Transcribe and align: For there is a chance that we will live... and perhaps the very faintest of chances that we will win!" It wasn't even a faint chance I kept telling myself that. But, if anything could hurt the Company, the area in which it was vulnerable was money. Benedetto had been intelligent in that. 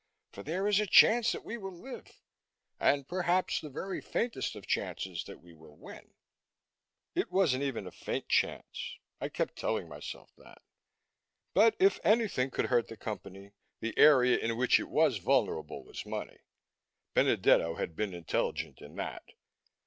For 0.31 0.41
there 0.41 0.67
is 0.67 0.79
a 0.79 0.87
chance 0.87 1.31
that 1.31 1.45
we 1.45 1.57
will 1.57 1.77
live... 1.79 2.23
and 2.79 3.07
perhaps 3.07 3.61
the 3.61 3.69
very 3.69 4.01
faintest 4.01 4.55
of 4.55 4.65
chances 4.65 5.23
that 5.25 5.41
we 5.43 5.53
will 5.53 5.77
win!" 5.77 6.15
It 7.13 7.31
wasn't 7.31 7.61
even 7.61 7.85
a 7.85 7.91
faint 7.91 8.27
chance 8.27 8.97
I 9.19 9.29
kept 9.29 9.57
telling 9.59 9.87
myself 9.87 10.31
that. 10.39 10.63
But, 11.53 11.75
if 11.77 11.99
anything 12.03 12.49
could 12.49 12.65
hurt 12.65 12.87
the 12.87 12.97
Company, 12.97 13.51
the 13.79 13.95
area 13.95 14.39
in 14.39 14.57
which 14.57 14.79
it 14.79 14.89
was 14.89 15.17
vulnerable 15.17 15.83
was 15.85 16.03
money. 16.03 16.39
Benedetto 17.13 17.75
had 17.75 17.95
been 17.95 18.15
intelligent 18.15 18.81
in 18.81 18.95
that. 18.95 19.23